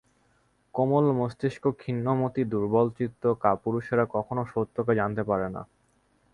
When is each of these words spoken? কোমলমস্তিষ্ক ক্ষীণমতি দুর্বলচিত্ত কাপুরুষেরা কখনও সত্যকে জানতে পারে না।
কোমলমস্তিষ্ক 0.73 1.63
ক্ষীণমতি 1.79 2.41
দুর্বলচিত্ত 2.45 3.23
কাপুরুষেরা 3.43 4.05
কখনও 4.15 4.43
সত্যকে 4.45 4.93
জানতে 4.95 5.23
পারে 5.23 5.47
না। 5.49 5.61